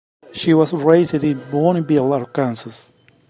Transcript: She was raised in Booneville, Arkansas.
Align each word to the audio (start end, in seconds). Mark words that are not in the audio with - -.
She 0.33 0.55
was 0.55 0.73
raised 0.73 1.13
in 1.13 1.37
Booneville, 1.51 2.13
Arkansas. 2.19 2.91